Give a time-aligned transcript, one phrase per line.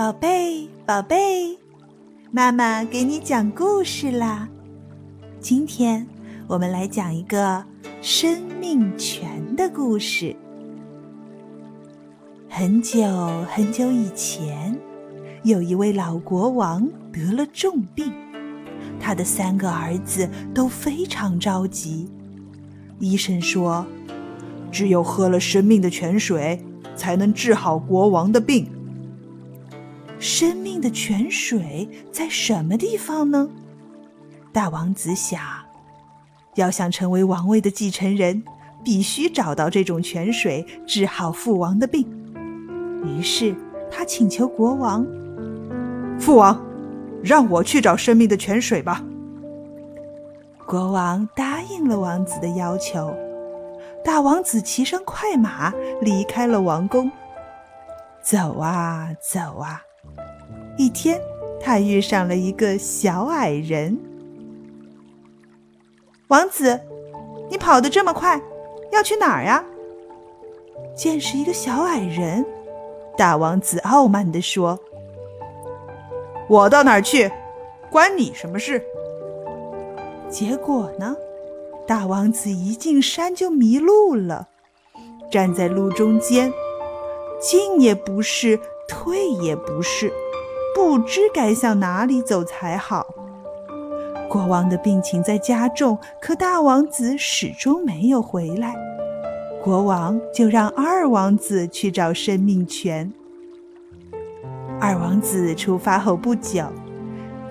[0.00, 1.58] 宝贝，宝贝，
[2.30, 4.48] 妈妈给你讲故事啦。
[5.40, 6.06] 今天
[6.46, 7.62] 我们来讲一个
[8.00, 10.34] 生命泉的故事。
[12.48, 12.98] 很久
[13.50, 14.74] 很久以前，
[15.42, 18.10] 有一位老国王得了重病，
[18.98, 22.08] 他的三个儿子都非常着急。
[22.98, 23.84] 医生说，
[24.72, 26.58] 只有喝了生命的泉水，
[26.96, 28.66] 才能治好国王的病。
[30.20, 33.48] 生命的泉水在什么地方呢？
[34.52, 35.40] 大王子想，
[36.56, 38.42] 要想成为王位的继承人，
[38.84, 42.06] 必须找到这种泉水，治好父王的病。
[43.02, 43.56] 于是
[43.90, 45.06] 他请求国王
[46.20, 46.62] ：“父王，
[47.22, 49.02] 让我去找生命的泉水吧。”
[50.68, 53.10] 国王答应了王子的要求。
[54.04, 57.10] 大王子骑上快马，离开了王宫。
[58.22, 59.80] 走啊走啊。
[60.80, 61.20] 一天，
[61.60, 63.98] 他遇上了一个小矮人。
[66.28, 66.80] 王子，
[67.50, 68.40] 你跑得这么快，
[68.90, 69.62] 要去哪儿呀？
[70.96, 72.42] 见是一个小矮人，
[73.14, 74.78] 大王子傲慢地说
[76.48, 77.30] ：“我到哪儿去，
[77.90, 78.82] 关你什么事？”
[80.30, 81.14] 结果呢，
[81.86, 84.48] 大王子一进山就迷路了，
[85.30, 86.50] 站在路中间，
[87.38, 88.58] 进也不是，
[88.88, 90.10] 退也不是。
[90.80, 93.06] 不知该向哪里走才好。
[94.30, 98.74] 国王的病情在加重，可大王子始终没有回来。
[99.62, 103.12] 国王就让二王子去找生命泉。
[104.80, 106.64] 二王子出发后不久，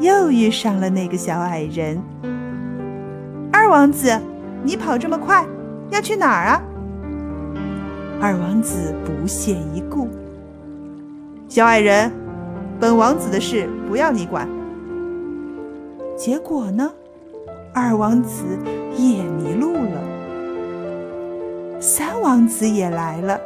[0.00, 2.02] 又遇上了那个小矮人。
[3.52, 4.18] 二王子，
[4.64, 5.46] 你跑这么快，
[5.90, 6.62] 要去哪儿啊？
[8.22, 10.08] 二王子不屑一顾。
[11.46, 12.10] 小矮人。
[12.80, 14.48] 本王子的事不要你管。
[16.16, 16.90] 结果呢，
[17.74, 18.44] 二王子
[18.96, 20.02] 也迷路了。
[21.80, 23.40] 三王子也来了，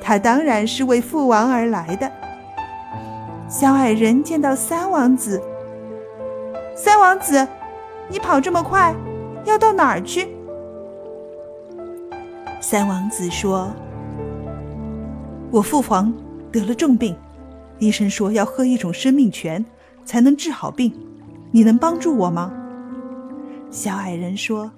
[0.00, 2.10] 他当然是为父王而来的。
[3.48, 5.42] 小矮人见到三王子，
[6.74, 7.46] 三王子，
[8.08, 8.94] 你跑这么快，
[9.44, 10.28] 要到哪儿去？
[12.60, 13.70] 三王子说
[15.50, 16.12] ：“我父皇
[16.50, 17.16] 得了重病。”
[17.78, 19.64] 医生说要喝一种生命泉
[20.04, 20.92] 才能治好病，
[21.52, 22.52] 你能帮助我吗？
[23.70, 24.70] 小矮人说：“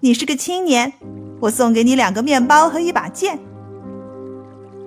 [0.00, 0.92] 你是个青年，
[1.40, 3.38] 我送给你两个面包和一把剑。”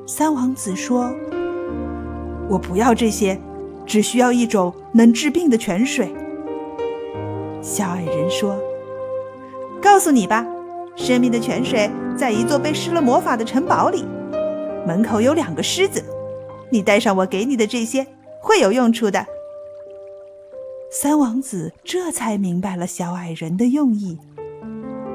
[0.08, 1.14] 三王子说
[2.50, 3.40] ：“我不要这些，
[3.86, 6.12] 只需要一种能治病的泉水。”
[7.62, 8.58] 小矮人说
[9.80, 10.46] ：“告诉你吧，
[10.96, 14.06] 生命的泉水在一座被施了魔法的城堡里，
[14.88, 16.03] 门口有两个狮子。”
[16.72, 18.08] 你带上我给你的这些，
[18.40, 19.26] 会有用处的。
[20.90, 24.18] 三王子这才明白了小矮人的用意。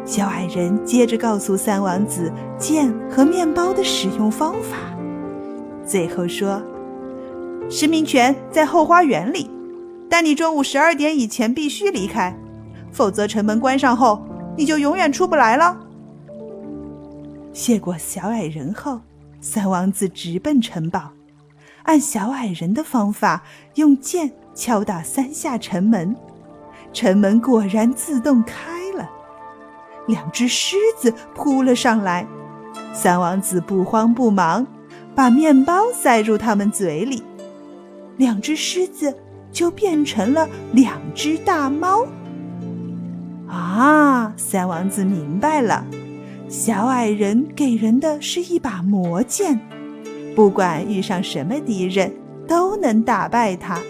[0.04, 4.76] 小矮人接着告诉三王子剑和面包的使用方法，
[5.84, 6.62] 最后说
[7.68, 9.50] ：“石明泉在后花园里，
[10.08, 12.34] 但你中午十二点以前必须离开，
[12.92, 14.22] 否则城门关上后，
[14.56, 15.76] 你就永远出不来了。”
[17.52, 19.00] 谢过小矮人后，
[19.40, 21.10] 三王子直奔城堡。
[21.86, 23.42] 按小矮人的方法，
[23.76, 26.14] 用剑敲打三下城门，
[26.92, 28.56] 城门果然自动开
[28.94, 29.08] 了。
[30.06, 32.26] 两只狮子扑了上来，
[32.92, 34.66] 三王子不慌不忙，
[35.14, 37.22] 把面包塞入他们嘴里，
[38.16, 39.16] 两只狮子
[39.52, 42.04] 就变成了两只大猫。
[43.48, 45.86] 啊，三王子明白了，
[46.48, 49.60] 小矮人给人的是一把魔剑。
[50.36, 52.12] 不管遇上什么敌人，
[52.46, 53.80] 都能打败他。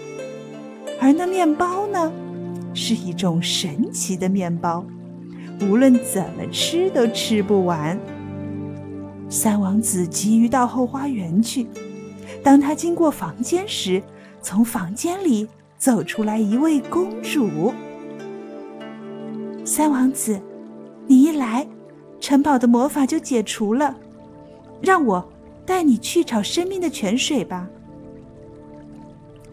[1.01, 2.09] 而那面包呢，
[2.73, 4.85] 是一种神奇的面包，
[5.69, 7.99] 无论怎么吃都吃不完。
[9.29, 11.67] 三王子急于到后花园去。
[12.41, 14.01] 当他经过房间时，
[14.41, 17.73] 从房间里走出来一位公主。
[19.65, 20.39] 三王子，
[21.07, 21.67] 你一来，
[22.21, 23.93] 城堡的魔法就解除了，
[24.81, 25.29] 让我。
[25.67, 27.69] 带你去找生命的泉水吧。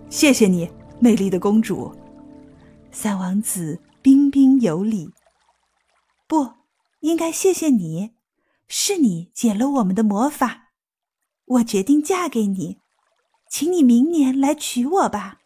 [0.08, 0.70] 谢谢你，
[1.00, 1.92] 美丽的公主。
[2.92, 5.10] 三王子彬彬有礼。
[6.28, 6.48] 不
[7.00, 8.12] 应该谢谢你，
[8.68, 10.68] 是你解了我们的魔法。
[11.46, 12.78] 我决定嫁给你，
[13.50, 15.40] 请你明年来娶我吧。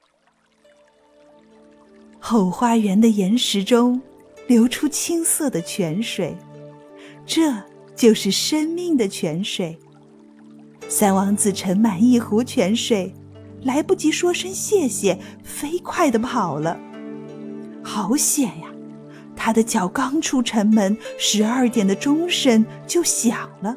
[2.20, 4.00] 后花园的岩石中
[4.46, 6.36] 流出青色的泉水，
[7.24, 7.54] 这
[7.96, 9.78] 就是生命的泉水。
[10.98, 13.14] 三王子盛满一壶泉水，
[13.62, 16.76] 来不及说声谢谢，飞快的跑了。
[17.84, 18.66] 好险呀！
[19.36, 23.76] 他的脚刚出城门，十二点的钟声就响了。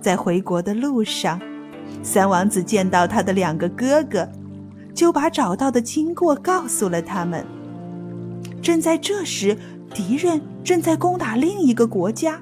[0.00, 1.38] 在回国的路上，
[2.02, 4.26] 三王子见到他的两个哥哥，
[4.94, 7.44] 就把找到的经过告诉了他们。
[8.62, 9.54] 正在这时，
[9.92, 12.40] 敌人正在攻打另一个国家，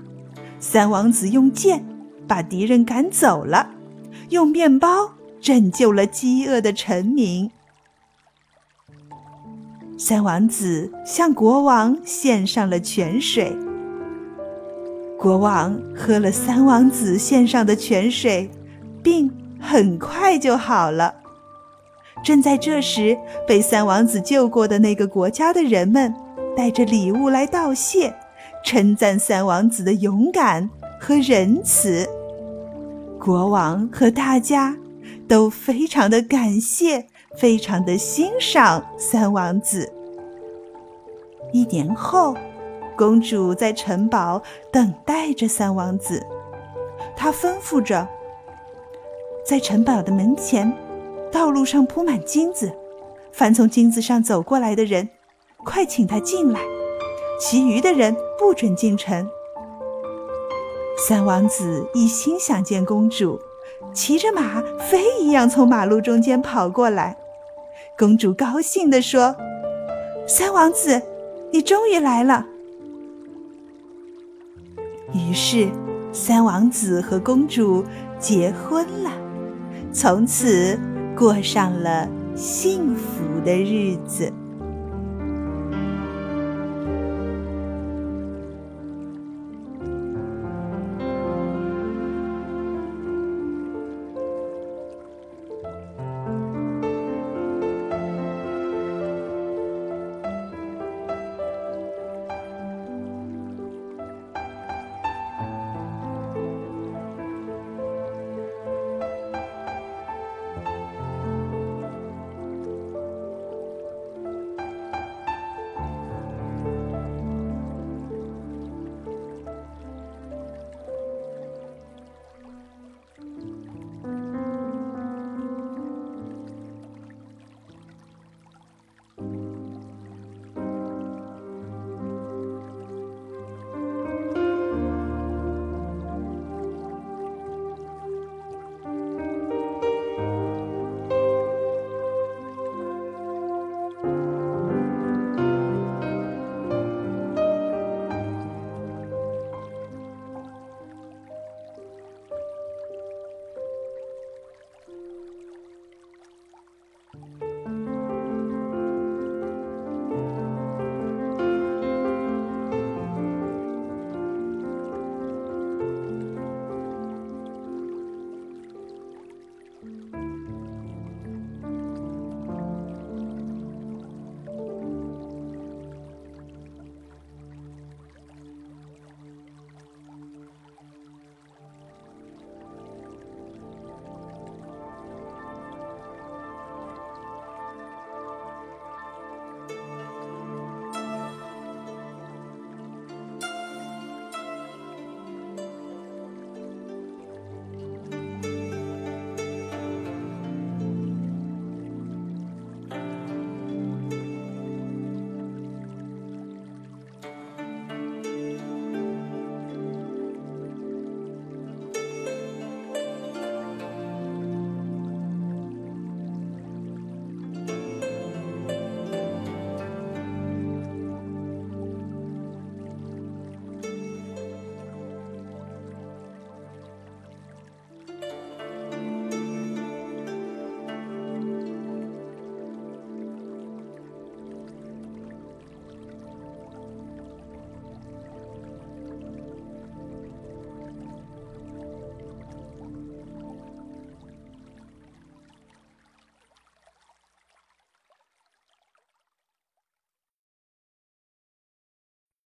[0.60, 1.84] 三王子用剑
[2.30, 3.70] 把敌人赶走了，
[4.28, 5.10] 用面包
[5.40, 7.50] 拯救了饥饿的臣民。
[9.98, 13.52] 三王子向国王献上了泉水，
[15.18, 18.48] 国王喝了三王子献上的泉水，
[19.02, 19.28] 病
[19.60, 21.12] 很快就好了。
[22.22, 26.14] 正在这时，被三王子救过的那个国家的人们
[26.56, 28.14] 带着礼物来道谢，
[28.64, 32.08] 称赞三王子的勇敢和仁慈。
[33.20, 34.74] 国王和大家
[35.28, 37.06] 都非常的感谢。
[37.38, 39.88] 非常的欣赏三王子。
[41.52, 42.34] 一年后，
[42.96, 46.26] 公主在城堡等待着三王子。
[47.16, 48.06] 她吩咐着
[49.46, 50.76] ：“在城堡的门前，
[51.30, 52.76] 道路上铺满金子，
[53.30, 55.08] 凡从金子上走过来的人，
[55.64, 56.58] 快请他进来；
[57.40, 59.24] 其余的人不准进城。”
[61.00, 63.40] 三王子一心想见公主。
[63.94, 67.16] 骑着马飞一样从马路中间跑过来，
[67.98, 69.34] 公主高兴地说
[70.28, 71.00] ：“三王子，
[71.50, 72.46] 你终于来了。”
[75.14, 75.70] 于是，
[76.12, 77.82] 三王子和公主
[78.18, 79.10] 结婚了，
[79.92, 80.78] 从此
[81.16, 82.06] 过上了
[82.36, 84.30] 幸福的日子。